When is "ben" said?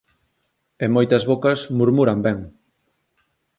2.27-2.37